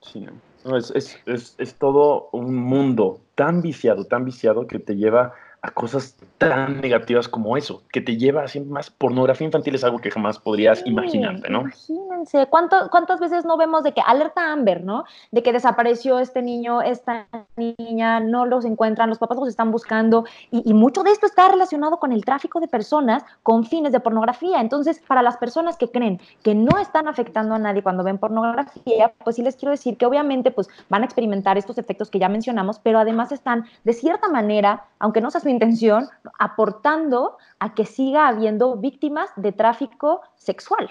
[0.00, 0.26] Sí.
[0.64, 5.34] No, es, es, es, es, todo un mundo tan viciado, tan viciado que te lleva
[5.64, 9.82] a cosas tan negativas como eso, que te lleva a siempre más pornografía infantil es
[9.82, 11.60] algo que jamás podrías sí, imaginarte, ¿no?
[11.60, 15.04] Imagínense, ¿Cuánto, ¿cuántas veces no vemos de que alerta Amber, ¿no?
[15.32, 20.26] De que desapareció este niño, esta niña, no los encuentran, los papás los están buscando,
[20.50, 24.00] y, y mucho de esto está relacionado con el tráfico de personas con fines de
[24.00, 24.60] pornografía.
[24.60, 29.14] Entonces, para las personas que creen que no están afectando a nadie cuando ven pornografía,
[29.24, 32.28] pues sí les quiero decir que obviamente pues van a experimentar estos efectos que ya
[32.28, 37.86] mencionamos, pero además están de cierta manera, aunque no sea su intención, aportando a que
[37.86, 40.90] siga habiendo víctimas de tráfico sexual.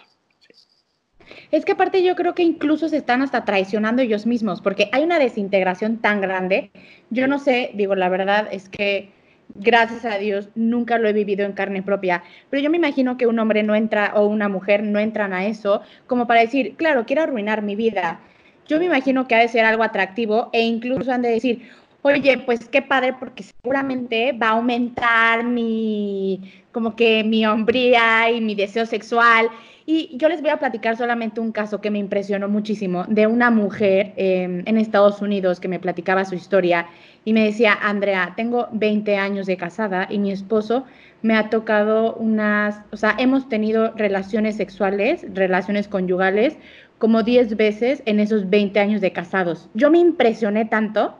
[1.51, 5.03] Es que aparte yo creo que incluso se están hasta traicionando ellos mismos, porque hay
[5.03, 6.71] una desintegración tan grande.
[7.09, 9.11] Yo no sé, digo, la verdad es que
[9.55, 13.27] gracias a Dios nunca lo he vivido en carne propia, pero yo me imagino que
[13.27, 17.05] un hombre no entra o una mujer no entran a eso como para decir, claro,
[17.05, 18.19] quiero arruinar mi vida.
[18.65, 21.69] Yo me imagino que ha de ser algo atractivo e incluso han de decir,
[22.03, 28.41] oye, pues qué padre, porque seguramente va a aumentar mi, como que mi hombría y
[28.41, 29.49] mi deseo sexual.
[29.85, 33.49] Y yo les voy a platicar solamente un caso que me impresionó muchísimo de una
[33.49, 36.87] mujer eh, en Estados Unidos que me platicaba su historia
[37.25, 40.85] y me decía, Andrea, tengo 20 años de casada y mi esposo
[41.21, 46.57] me ha tocado unas, o sea, hemos tenido relaciones sexuales, relaciones conyugales
[46.97, 49.69] como 10 veces en esos 20 años de casados.
[49.73, 51.15] Yo me impresioné tanto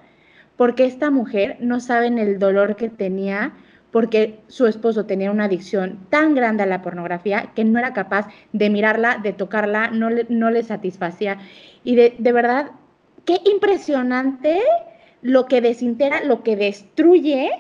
[0.57, 3.53] porque esta mujer no sabe el dolor que tenía
[3.91, 8.27] porque su esposo tenía una adicción tan grande a la pornografía que no era capaz
[8.51, 11.37] de mirarla, de tocarla, no le, no le satisfacía.
[11.83, 12.71] Y de, de verdad,
[13.23, 14.59] qué impresionante
[15.21, 17.51] lo que desintegra, lo que destruye,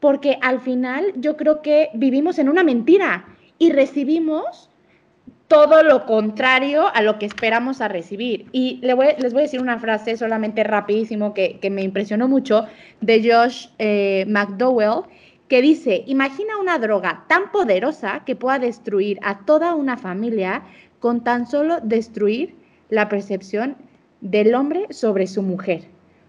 [0.00, 3.26] porque al final yo creo que vivimos en una mentira
[3.58, 4.67] y recibimos
[5.48, 8.46] todo lo contrario a lo que esperamos a recibir.
[8.52, 12.66] Y les voy, a decir una frase solamente rapidísimo que, me impresionó mucho
[13.00, 15.04] de Josh eh, McDowell,
[15.48, 20.62] que dice, imagina una droga tan poderosa que pueda destruir a toda una familia
[21.00, 22.54] con tan solo destruir
[22.90, 23.76] la percepción
[24.20, 25.84] del hombre sobre su mujer.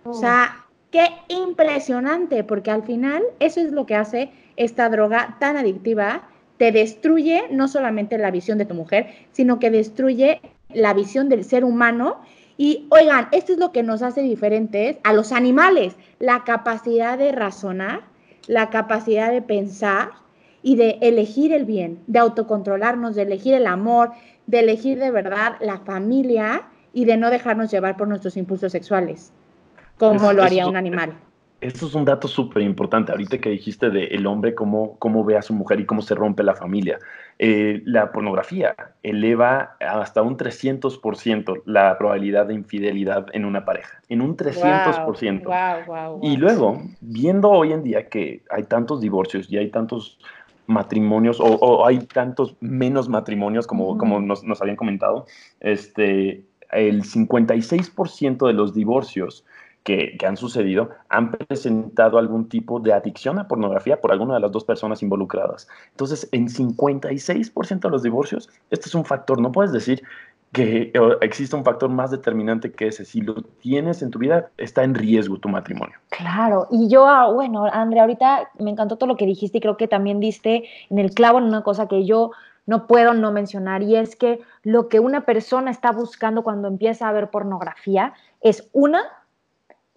[0.05, 5.57] O sea, qué impresionante, porque al final eso es lo que hace esta droga tan
[5.57, 6.28] adictiva.
[6.59, 10.41] Te destruye no solamente la visión de tu mujer, sino que destruye
[10.71, 12.21] la visión del ser humano.
[12.57, 17.31] Y oigan, esto es lo que nos hace diferentes a los animales, la capacidad de
[17.31, 18.03] razonar
[18.49, 20.09] la capacidad de pensar
[20.63, 24.11] y de elegir el bien, de autocontrolarnos, de elegir el amor,
[24.47, 29.31] de elegir de verdad la familia y de no dejarnos llevar por nuestros impulsos sexuales,
[29.99, 31.13] como lo haría un animal.
[31.61, 33.11] Esto es un dato súper importante.
[33.11, 36.15] Ahorita que dijiste de el hombre, cómo, cómo ve a su mujer y cómo se
[36.15, 36.99] rompe la familia.
[37.37, 44.01] Eh, la pornografía eleva hasta un 300% la probabilidad de infidelidad en una pareja.
[44.07, 46.19] En un 300%.
[46.21, 50.17] y luego, viendo hoy en día que hay tantos divorcios y hay tantos
[50.67, 55.25] matrimonios o, hay tantos menos matrimonios como, como nos, nos, habían comentado,
[55.59, 59.43] este, el 56% de los divorcios
[59.83, 64.51] que, han sucedido han presentado algún tipo de adicción a pornografía por alguna de las
[64.51, 65.67] dos personas involucradas.
[65.91, 69.41] Entonces, en 56% de los divorcios, este es un factor.
[69.41, 70.03] No puedes decir
[70.51, 73.05] que existe un factor más determinante que ese.
[73.05, 75.95] Si lo tienes en tu vida, está en riesgo tu matrimonio.
[76.09, 79.77] Claro, y yo, ah, bueno, Andrea, ahorita me encantó todo lo que dijiste y creo
[79.77, 82.31] que también diste en el clavo en una cosa que yo
[82.65, 87.09] no puedo no mencionar y es que lo que una persona está buscando cuando empieza
[87.09, 89.01] a ver pornografía es una,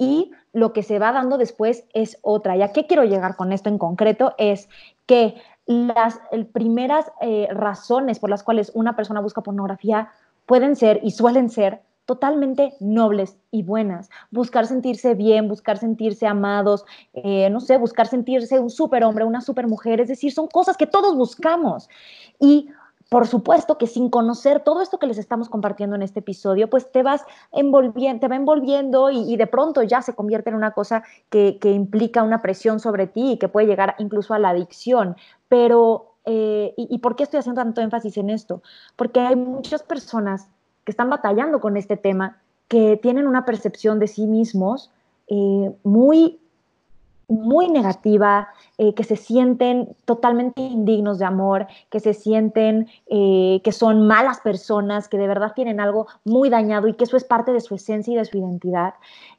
[0.03, 2.57] y lo que se va dando después es otra.
[2.57, 4.35] ¿Y a qué quiero llegar con esto en concreto?
[4.37, 4.69] Es
[5.07, 5.37] que
[5.67, 6.19] las
[6.53, 10.11] primeras eh, razones por las cuales una persona busca pornografía
[10.45, 14.11] pueden ser y suelen ser totalmente nobles y buenas.
[14.33, 20.01] Buscar sentirse bien, buscar sentirse amados, eh, no sé, buscar sentirse un superhombre, una supermujer,
[20.01, 21.89] es decir, son cosas que todos buscamos.
[22.41, 22.71] Y
[23.13, 26.91] por supuesto que sin conocer todo esto que les estamos compartiendo en este episodio, pues
[26.91, 27.23] te vas
[27.53, 32.23] envolviendo, te va envolviendo y, de pronto ya se convierte en una cosa que, implica
[32.23, 35.17] una presión sobre ti y que puede llegar incluso a la adicción.
[35.51, 38.63] Pero, eh, y, por qué estoy haciendo tanto énfasis en esto?
[38.97, 40.49] Porque hay muchas personas
[40.87, 44.91] que están batallando con este tema, que tienen una percepción de sí mismos
[45.29, 46.41] eh, muy
[47.33, 53.73] muy negativa, eh, que se sienten totalmente indignos de amor, que se sienten eh, que
[53.73, 57.53] son malas personas, que de verdad tienen algo muy dañado y que eso es parte
[57.53, 58.95] de su esencia y de su identidad.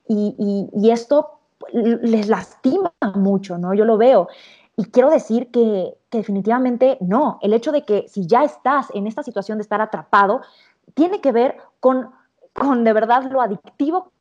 [0.07, 1.39] Y, esto
[1.71, 3.73] les lastima mucho, ¿no?
[3.73, 4.27] Yo lo veo.
[4.75, 9.07] Y quiero decir que, que definitivamente no, el hecho de que si ya estás en
[9.07, 10.41] esta situación de estar atrapado,
[10.93, 12.09] tiene que ver con,
[12.53, 14.11] con de verdad lo adictivo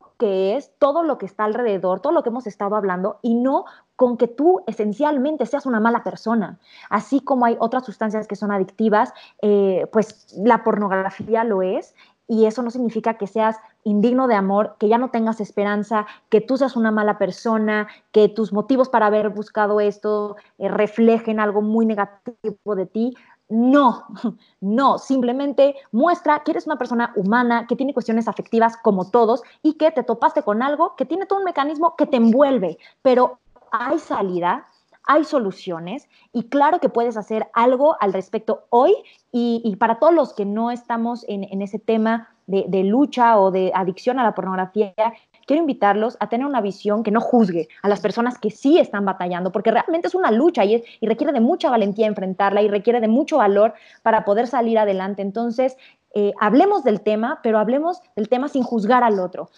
[0.57, 3.65] es todo lo que está alrededor, todo lo que hemos estado hablando, y no
[3.97, 6.59] con que tú esencialmente seas una mala persona.
[6.91, 11.95] Así como hay otras sustancias que son adictivas, eh, pues la pornografía lo es,
[12.29, 16.41] y eso no significa que seas indigno de amor, que ya no tengas esperanza, que
[16.41, 21.63] tú seas una mala persona, que tus motivos para haber buscado esto eh, reflejen algo
[21.63, 23.15] muy negativo de ti.
[23.49, 24.07] No,
[24.61, 29.75] no, simplemente muestra que eres una persona humana, que tiene cuestiones afectivas como todos y
[29.75, 33.39] que te topaste con algo que tiene todo un mecanismo que te envuelve, pero
[33.71, 34.67] hay salida,
[35.05, 38.95] hay soluciones y claro que puedes hacer algo al respecto hoy
[39.33, 43.73] y, para todos los que no estamos en, ese tema de, de, lucha o de
[43.75, 44.95] adicción a la pornografía,
[45.47, 49.05] quiero invitarlos a tener una visión que no juzgue a las personas que sí están
[49.05, 53.01] batallando, porque realmente es una lucha y, y requiere de mucha valentía enfrentarla y requiere
[53.01, 55.23] de mucho valor para poder salir adelante.
[55.23, 55.77] Entonces,
[56.15, 59.51] eh, hablemos del tema, pero hablemos del tema sin juzgar al otro.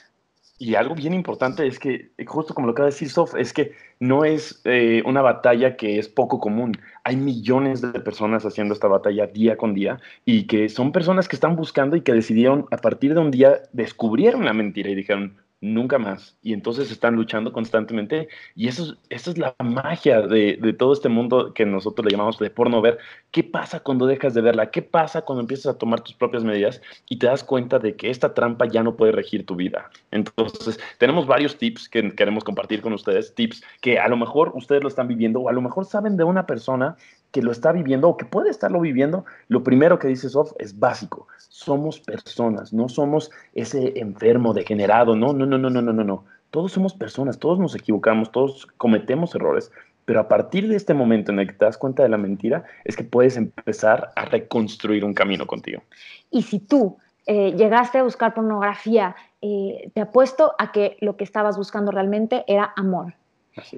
[0.57, 3.73] Y algo bien importante es que, justo como lo acaba de decir Sof, es que
[3.99, 6.79] no es eh, una batalla que es poco común.
[7.03, 11.35] Hay millones de personas haciendo esta batalla día con día y que son personas que
[11.35, 15.37] están buscando y que decidieron a partir de un día descubrieron la mentira y dijeron,
[15.65, 16.37] nunca más.
[16.43, 18.29] Y entonces están luchando constantemente.
[18.55, 22.39] Y eso, eso es la magia de, de, todo este mundo que nosotros le llamamos
[22.39, 22.99] de porno ver.
[23.31, 24.71] ¿Qué pasa cuando dejas de verla?
[24.71, 28.11] ¿Qué pasa cuando empiezas a tomar tus propias medidas y te das cuenta de que
[28.11, 29.91] esta trampa ya no puede regir tu vida?
[30.11, 33.35] Entonces, tenemos varios tips que queremos compartir con ustedes.
[33.35, 36.25] Tips que a lo mejor ustedes lo están viviendo o a lo mejor saben de
[36.25, 36.97] una persona
[37.35, 40.79] que lo está viviendo o que puede estarlo viviendo, lo primero que dice Sof es
[40.79, 41.27] básico.
[41.49, 45.17] Somos personas, no somos ese enfermo degenerado.
[45.17, 46.25] No, no, no, no, no, no, no, no.
[46.53, 49.73] Todos somos personas, todos nos equivocamos, todos cometemos errores.
[50.05, 52.63] Pero a partir de este momento en el que te das cuenta de la mentira,
[52.85, 55.83] es que puedes empezar a reconstruir un camino contigo.
[56.31, 61.25] Y si tú eh, llegaste a buscar pornografía, eh, te apuesto a que lo que
[61.25, 63.15] estabas buscando realmente era amor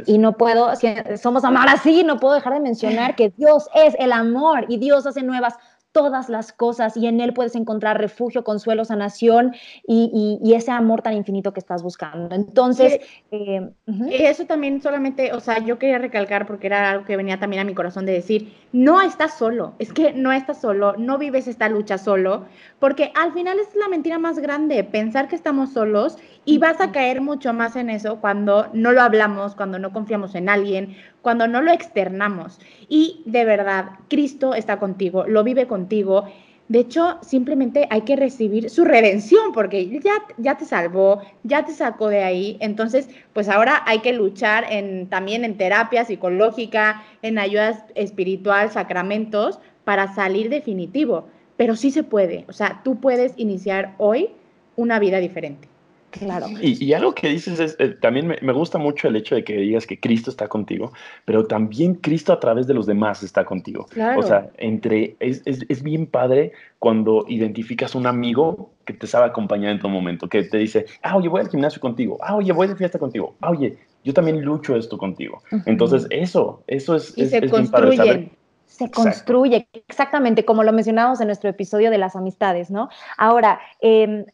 [0.06, 0.88] y no puedo, si
[1.20, 5.06] somos amar así, no puedo dejar de mencionar que Dios es el amor y Dios
[5.06, 5.54] hace nuevas
[5.96, 9.54] todas las cosas y en Él puedes encontrar refugio, consuelo, sanación
[9.88, 12.34] y, y, ese amor tan infinito que estás buscando.
[12.36, 13.70] Entonces, eh,
[14.10, 17.64] eso también solamente, o sea, yo quería recalcar porque era algo que venía también a
[17.64, 21.70] mi corazón de decir, no estás solo, es que no estás solo, no vives esta
[21.70, 22.44] lucha solo,
[22.78, 26.92] porque al final es la mentira más grande, pensar que estamos solos y vas a
[26.92, 30.94] caer mucho más en eso cuando no lo hablamos, cuando no confiamos en alguien,
[31.26, 32.60] cuando no lo externamos.
[32.88, 36.26] Y de verdad, Cristo está contigo, lo vive contigo.
[36.68, 41.72] De hecho, simplemente hay que recibir su redención porque ya, ya te salvó, ya te
[41.72, 42.56] sacó de ahí.
[42.60, 44.66] Entonces, pues ahora hay que luchar
[45.08, 51.26] también en terapia psicológica, en ayuda espiritual, sacramentos, para salir definitivo.
[51.56, 52.44] Pero sí se puede.
[52.48, 54.30] O sea, tú puedes iniciar hoy
[54.76, 55.66] una vida diferente.
[56.10, 56.46] Claro.
[56.60, 59.86] Y, algo que dices es, eh, también me, gusta mucho el hecho de que digas
[59.86, 60.92] que Cristo está contigo,
[61.24, 63.86] pero también Cristo a través de los demás está contigo.
[64.16, 69.72] O sea, entre, es, es, bien padre cuando identificas un amigo que te sabe acompañar
[69.72, 72.68] en todo momento, que te dice, ah, oye, voy al gimnasio contigo, ah, oye, voy
[72.68, 75.42] de fiesta contigo, ah, oye, yo también lucho esto contigo.
[75.66, 78.32] Entonces, eso, eso es, y se construyen.
[78.66, 82.90] Se construye, exactamente, como lo mencionábamos en nuestro episodio de las amistades, ¿no?
[83.16, 84.26] Ahora, eh,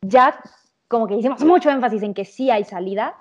[0.00, 0.40] ya
[0.90, 3.14] como que hicimos mucho énfasis en que sí hay salida,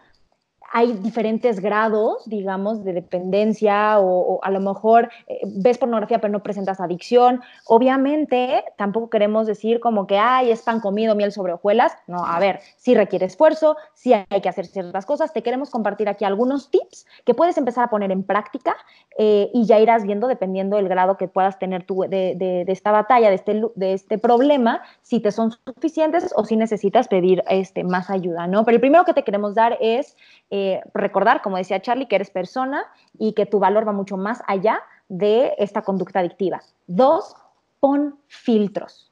[0.72, 6.44] hay diferentes grados, digamos, de dependencia o, a lo mejor eh, ves pornografía pero no
[6.44, 7.42] presentas adicción.
[7.66, 11.94] Obviamente, tampoco queremos decir como que, ay, es pan comido, miel sobre hojuelas.
[12.08, 15.34] No, a ver, sí requiere esfuerzo, sí hay que hacer ciertas cosas.
[15.34, 18.76] Te queremos compartir aquí algunos tips que puedes empezar a poner en práctica
[19.18, 23.30] eh, y ya irás viendo, dependiendo del grado que puedas tener tú de, esta batalla,
[23.30, 28.10] de este, de este problema, si te son suficientes o si necesitas pedir este, más
[28.10, 28.66] ayuda, ¿no?
[28.66, 30.16] Pero el primero que te queremos dar es
[30.94, 32.86] recordar, como decía Charlie, que eres persona
[33.18, 36.62] y que tu valor va mucho más allá de esta conducta adictiva.
[36.88, 37.36] Dos,
[37.80, 39.09] pon filtros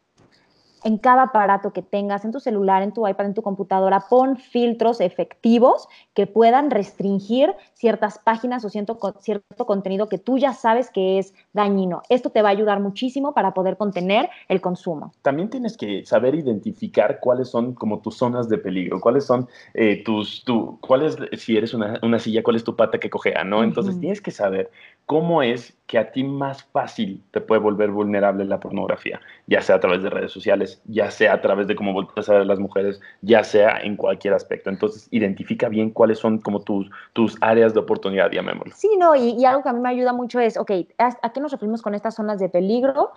[0.88, 4.38] en cada aparato que tengas, en tu celular, en tu iPad, en tu computadora, pon
[4.38, 10.89] filtros efectivos que puedan restringir ciertas páginas o cierto, cierto contenido que tú ya sabes
[10.89, 12.04] que es dañino.
[12.08, 15.12] Esto te va a ayudar muchísimo para poder contener el consumo.
[15.23, 20.04] También tienes que saber identificar cuáles son como tus zonas de peligro, cuáles son eh,
[20.06, 23.62] tus, tu, cuáles, si eres una, una, silla, cuál es tu pata que cojea, ¿no?
[23.62, 24.71] Entonces tienes que saber
[25.08, 29.78] cómo es que a ti más fácil te puede volver vulnerable la pornografía, ya sea
[29.78, 32.60] a través de redes sociales, ya sea a través de cómo volteas a ver las
[32.60, 34.70] mujeres, ya sea en cualquier aspecto.
[34.70, 38.76] Entonces, identifica bien cuáles son como tus, tus áreas de oportunidad, llamémoslo.
[38.76, 41.54] Sí, no, y, algo que a mí me ayuda mucho es, ok, ¿a, qué nos
[41.54, 43.13] referimos con estas zonas de peligro?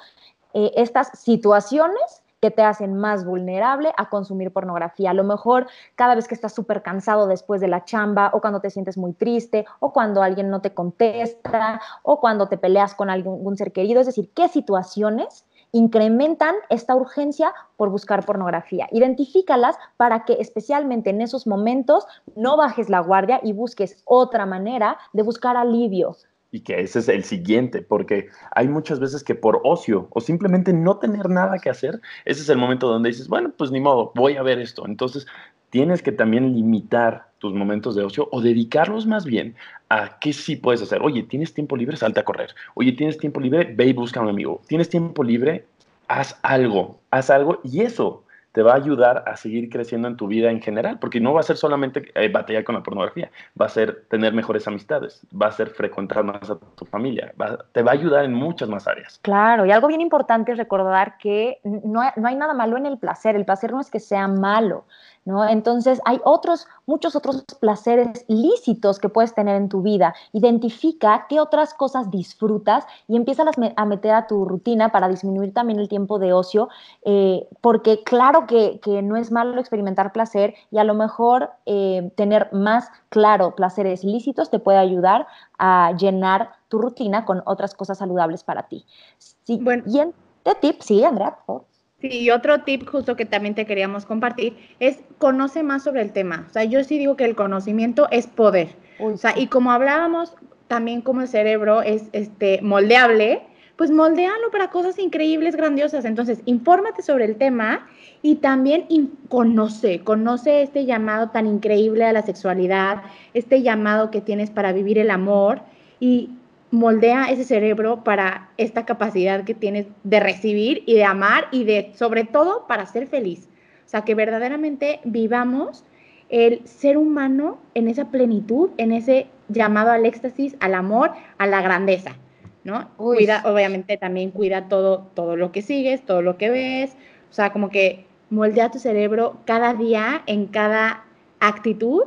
[0.55, 5.11] Eh, estas situaciones que te hacen más vulnerable a consumir pornografía.
[5.11, 8.61] A lo mejor cada vez que estás súper cansado después de la chamba o cuando
[8.61, 13.11] te sientes muy triste o cuando alguien no te contesta o cuando te peleas con
[13.11, 14.01] algún ser querido.
[14.01, 18.89] Es decir, qué situaciones incrementan esta urgencia por buscar pornografía.
[18.91, 24.99] Identifícalas para que especialmente en esos momentos no bajes la guardia y busques otra manera
[25.13, 26.17] de buscar alivio,
[26.53, 30.73] y que ese es el siguiente, porque hay muchas veces que por ocio o simplemente
[30.73, 34.13] no tener nada que hacer, ese es el momento donde dices, bueno, pues ni modo,
[34.15, 34.85] voy a ver esto.
[34.87, 35.27] Entonces,
[35.71, 39.55] tienes que también limitar tus momentos de ocio o dedicarlos más bien
[39.89, 41.01] a qué sí puedes hacer.
[41.03, 42.55] Oye, tienes tiempo libre, salta a correr.
[42.75, 44.61] Oye, tienes tiempo libre, ve y busca a un amigo.
[44.67, 45.65] Tienes tiempo libre,
[46.09, 50.27] haz algo, haz algo y eso te va a ayudar a seguir creciendo en tu
[50.27, 53.67] vida en general, porque no va a ser solamente eh, batallar con la pornografía, va
[53.67, 57.33] a ser tener mejores amistades, va a ser frecuentar más a tu familia,
[57.73, 59.19] te va a ayudar en muchas más áreas.
[59.23, 62.99] Claro, y algo bien importante es recordar que no no hay nada malo en el
[62.99, 64.85] placer, el placer no es que sea malo,
[65.25, 65.47] ¿no?
[65.47, 70.15] Entonces hay otros, muchos otros placeres lícitos que puedes tener en tu vida.
[70.33, 73.45] Identifica qué otras cosas disfrutas y empieza
[73.77, 76.69] a meter a tu rutina para disminuir también el tiempo de ocio,
[77.05, 82.53] eh, porque claro que, no es malo experimentar placer y a lo mejor eh, tener
[82.53, 85.27] más claro placeres lícitos te puede ayudar
[85.59, 88.85] a llenar tu rutina con otras cosas saludables para ti.
[89.19, 89.83] Sí, bueno.
[89.87, 90.15] Y en,
[90.45, 91.70] de tip, sí, Andrea, por favor.
[92.01, 96.13] Sí, y otro tip justo que también te queríamos compartir es conoce más sobre el
[96.13, 96.47] tema.
[96.49, 98.69] O sea, yo sí digo que el conocimiento es poder.
[98.99, 100.35] o sea, y como hablábamos
[100.67, 103.43] también como el cerebro es este moldeable,
[103.77, 106.05] pues moldealo para cosas increíbles, grandiosas.
[106.05, 107.87] Entonces, infórmate sobre el tema
[108.23, 108.87] y también
[109.29, 113.03] conoce, conoce este llamado tan increíble a la sexualidad,
[113.35, 115.63] este llamado que tienes para vivir el amor
[115.99, 116.31] y
[116.71, 121.93] moldea ese cerebro para esta capacidad que tienes de recibir y de amar y de,
[121.95, 123.49] sobre todo, para ser feliz.
[123.85, 125.85] O sea, que verdaderamente vivamos
[126.29, 131.61] el ser humano en esa plenitud, en ese llamado al éxtasis, al amor, a la
[131.61, 132.15] grandeza,
[132.63, 132.89] ¿no?
[132.97, 136.97] Cuida, obviamente también cuida todo, todo lo que sigues, todo lo que ves,
[137.31, 141.05] o sea, como que moldea tu cerebro cada día en cada
[141.41, 142.05] actitud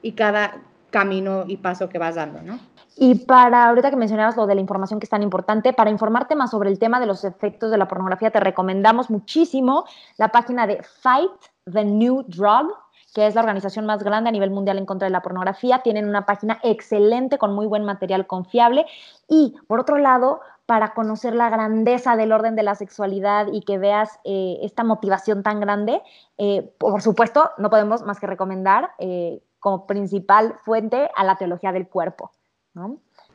[0.00, 2.58] y cada camino y paso que vas dando, ¿no?
[2.98, 6.34] Y para, ahorita que mencionabas lo de la información que es tan importante, para informarte
[6.34, 9.84] más sobre el tema de los efectos de la pornografía, te recomendamos muchísimo
[10.16, 11.30] la página de Fight
[11.70, 12.72] the New Drug,
[13.14, 15.80] que es la organización más grande a nivel mundial en contra de la pornografía.
[15.80, 18.86] Tienen una página excelente con muy buen material confiable.
[19.28, 23.76] Y por otro lado, para conocer la grandeza del orden de la sexualidad y que
[23.76, 26.02] veas eh, esta motivación tan grande,
[26.38, 31.72] eh, por supuesto, no podemos más que recomendar eh, como principal fuente a la teología
[31.72, 32.32] del cuerpo.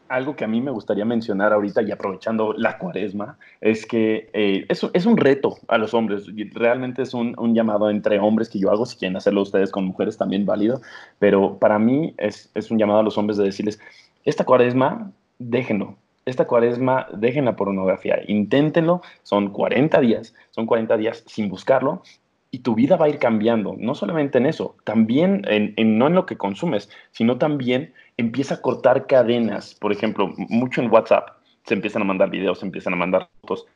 [0.07, 4.65] Algo que a mí me gustaría mencionar ahorita y aprovechando la cuaresma es que eh,
[4.67, 6.25] es, un reto a los hombres.
[6.53, 8.85] Realmente es un, llamado entre hombres que yo hago.
[8.85, 10.81] Si quieren hacerlo ustedes con mujeres, también válido.
[11.19, 13.79] Pero para mí es, un llamado a los hombres de decirles:
[14.25, 15.95] esta cuaresma, déjenlo.
[16.25, 18.19] Esta cuaresma, dejen la pornografía.
[18.27, 19.01] Inténtenlo.
[19.23, 20.35] Son 40 días.
[20.51, 22.03] Son 40 días sin buscarlo
[22.51, 26.13] y tu vida va a ir cambiando, no solamente en eso, también en, no en
[26.13, 29.75] lo que consumes, sino también empieza a cortar cadenas.
[29.75, 31.29] Por ejemplo, mucho en WhatsApp
[31.63, 33.67] se empiezan a mandar videos, se empiezan a mandar fotos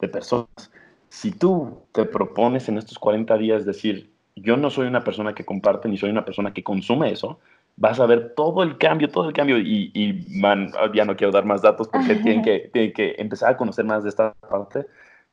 [0.00, 0.70] de personas.
[1.08, 5.44] Si tú te propones en estos 40 días decir, yo no soy una persona que
[5.44, 7.38] comparte ni soy una persona que consume eso,
[7.76, 9.58] vas a ver todo el cambio, todo el cambio.
[9.58, 13.52] Y, y man, ya no quiero dar más datos porque tienen que, tienen que empezar
[13.52, 14.86] a conocer más de esta parte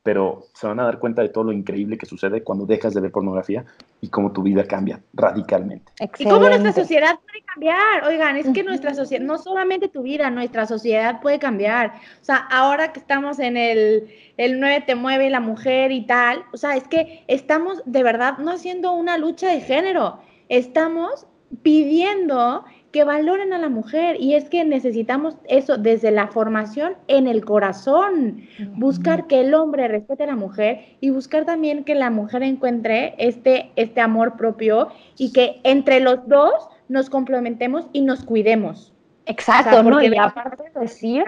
[0.04, 3.00] pero se van a dar cuenta de todo lo increíble que sucede cuando dejas de
[3.00, 3.64] ver pornografía
[4.02, 5.90] y cómo tu vida cambia radicalmente.
[6.18, 8.04] Y cómo nuestra sociedad puede cambiar.
[8.06, 11.94] Oigan, es que nuestra sociedad, no solamente tu vida, nuestra sociedad puede cambiar.
[12.20, 16.44] O sea, ahora que estamos en el, el 9 te mueve la mujer y tal,
[16.52, 20.18] o sea, es que estamos de verdad no haciendo una lucha de género,
[20.50, 21.26] estamos
[21.62, 27.26] pidiendo que valoren a la mujer y es que necesitamos eso desde la formación en
[27.26, 32.10] el corazón, buscar que el hombre respete a la mujer y buscar también que la
[32.10, 36.52] mujer encuentre este, este amor propio y que entre los dos
[36.88, 38.94] nos complementemos y nos cuidemos.
[39.26, 40.00] Exacto, ¿no?
[40.00, 41.24] Y aparte de decir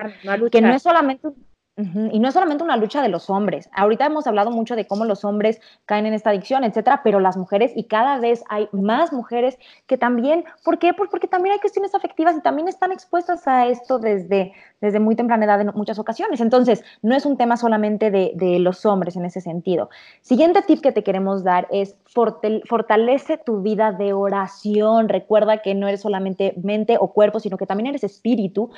[0.52, 1.34] que no es solamente un
[1.76, 3.68] y no es solamente una lucha de los hombres.
[3.72, 7.36] Ahorita hemos hablado mucho de cómo los hombres caen en esta adicción, etcétera, pero las
[7.36, 10.94] mujeres, y cada vez hay más mujeres que también, ¿por qué?
[10.94, 15.16] Pues porque también hay cuestiones afectivas y también están expuestas a esto desde, desde muy
[15.16, 16.40] temprana edad en muchas ocasiones.
[16.40, 19.90] Entonces, no es un tema solamente de, de los hombres en ese sentido.
[20.22, 25.10] Siguiente tip que te queremos dar es fortalece tu vida de oración.
[25.10, 28.70] Recuerda que no eres solamente mente o cuerpo, sino que también eres espíritu.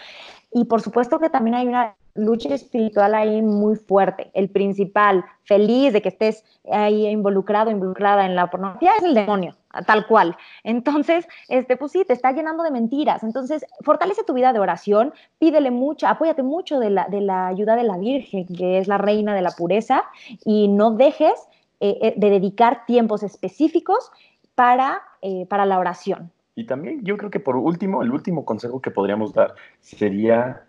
[0.53, 4.31] Y por supuesto que también hay una lucha espiritual ahí muy fuerte.
[4.35, 9.55] El principal, feliz de que estés ahí involucrado, involucrada en la pornografía, es el demonio,
[9.87, 10.37] tal cual.
[10.65, 13.23] Entonces, este, pues sí, te está llenando de mentiras.
[13.23, 17.77] Entonces, fortalece tu vida de oración, pídele mucho, apóyate mucho de la, de la ayuda
[17.77, 20.05] de la Virgen, que es la reina de la pureza,
[20.45, 21.35] y no dejes
[21.81, 24.11] eh, eh, de dedicar tiempos específicos
[24.55, 26.33] para, eh, para la oración.
[26.59, 30.65] Y también yo creo que por último, el último consejo que podríamos dar sería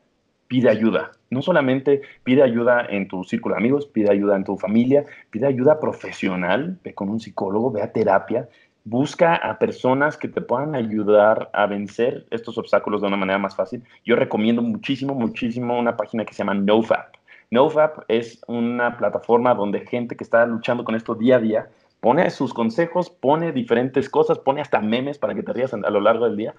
[0.48, 1.10] pide ayuda.
[1.32, 5.48] No solamente pide ayuda en tu círculo de amigos, pide ayuda en tu familia, pide
[5.48, 8.48] ayuda profesional, ve con un psicólogo, ve a terapia,
[8.84, 13.56] busca a personas que te puedan ayudar a vencer estos obstáculos de una manera más
[13.56, 13.82] fácil.
[14.06, 17.16] Yo recomiendo muchísimo, muchísimo una página que se llama NoFap.
[17.50, 21.70] NoFap es una plataforma donde gente que está luchando con esto día a día
[22.00, 26.02] pone sus consejos, pone diferentes cosas, pone hasta memes para que te rías a lo
[26.02, 26.56] largo del día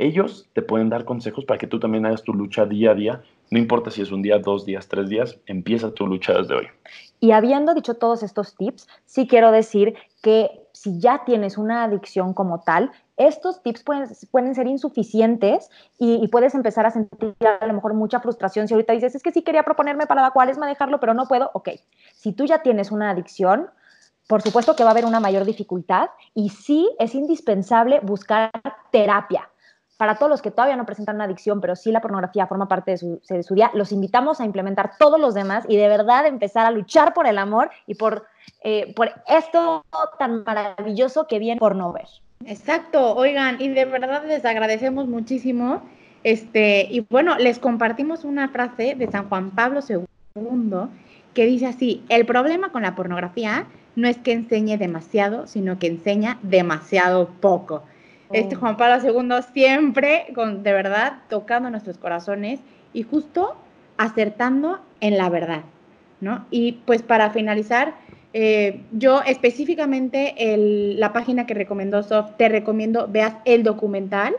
[0.00, 3.22] ellos te pueden dar consejos para que tú también hagas tu lucha día a día.
[3.50, 6.68] No importa si es un día, dos días, tres días, empieza tu lucha desde hoy.
[7.20, 12.32] Y habiendo dicho todos estos tips, sí quiero decir que si ya tienes una adicción
[12.32, 15.68] como tal, estos tips pueden, ser insuficientes
[15.98, 18.68] y, puedes empezar a sentir a lo mejor mucha frustración.
[18.68, 21.50] Si ahorita dices, es que sí quería proponerme para la cuaresma dejarlo, pero no puedo,
[21.52, 21.68] ok.
[22.14, 23.68] Si tú ya tienes una adicción,
[24.30, 28.52] por supuesto que va a haber una mayor dificultad y sí es indispensable buscar
[28.92, 29.50] terapia.
[29.96, 32.92] Para todos los que todavía no presentan una adicción, pero sí la pornografía forma parte
[32.92, 36.26] de su, de su día, los invitamos a implementar todos los demás y de verdad
[36.26, 38.24] empezar a luchar por el amor y por,
[38.62, 39.84] eh, por esto
[40.16, 42.06] tan maravilloso que viene por no ver.
[42.46, 45.82] Exacto, oigan, y de verdad les agradecemos muchísimo.
[46.22, 50.06] Este, y bueno, les compartimos una frase de San Juan Pablo II
[51.34, 53.66] que dice así: el problema con la pornografía
[53.96, 57.82] no es que enseñe demasiado, sino que enseña demasiado poco.
[58.32, 58.60] Este oh.
[58.60, 62.60] Juan Pablo II siempre, con, de verdad, tocando nuestros corazones
[62.92, 63.56] y justo
[63.96, 65.62] acertando en la verdad,
[66.20, 66.46] ¿no?
[66.50, 67.94] Y pues para finalizar,
[68.32, 74.34] eh, yo específicamente la página que recomendó Soft, te recomiendo veas el documental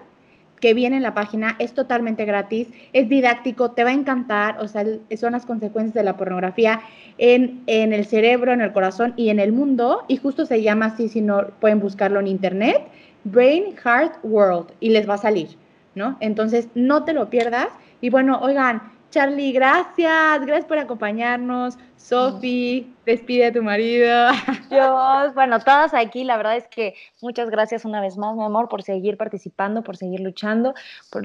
[0.62, 4.68] que viene en la página, es totalmente gratis, es didáctico, te va a encantar, o
[4.68, 4.86] sea,
[5.20, 6.82] son las consecuencias de la pornografía
[7.18, 10.86] en, en el cerebro, en el corazón y en el mundo, y justo se llama
[10.86, 12.78] así, si no pueden buscarlo en internet,
[13.24, 15.50] Brain Heart World, y les va a salir,
[15.96, 16.16] ¿no?
[16.22, 17.68] Entonces, no te lo pierdas,
[18.00, 18.82] y bueno, oigan,
[19.12, 21.78] Charlie, gracias, gracias por acompañarnos.
[21.98, 24.30] Sofi, despide a tu marido.
[24.70, 28.70] Dios, bueno, todas aquí, la verdad es que muchas gracias una vez más, mi amor,
[28.70, 30.74] por seguir participando, por seguir luchando,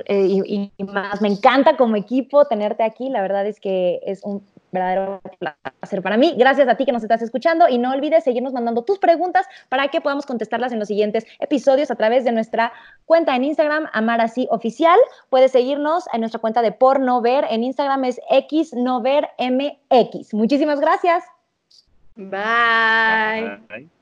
[0.07, 4.23] eh, y, y, más, me encanta como equipo tenerte aquí, la verdad es que es
[4.25, 6.35] un verdadero placer para mí.
[6.37, 9.89] Gracias a ti que nos estás escuchando y no olvides seguirnos mandando tus preguntas para
[9.89, 12.73] que podamos contestarlas en los siguientes episodios a través de nuestra
[13.05, 14.99] cuenta en Instagram, Amarasí Oficial.
[15.31, 17.45] Puedes seguirnos en nuestra cuenta de Pornover.
[17.51, 20.35] En Instagram es XNoverMX.
[20.35, 21.25] Muchísimas gracias.
[22.17, 23.61] Bye.
[23.69, 23.96] Bye.